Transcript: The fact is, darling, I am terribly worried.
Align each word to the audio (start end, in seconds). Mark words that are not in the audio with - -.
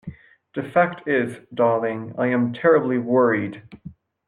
The 0.55 0.63
fact 0.63 1.07
is, 1.07 1.37
darling, 1.53 2.15
I 2.17 2.25
am 2.29 2.53
terribly 2.53 2.97
worried. 2.97 3.61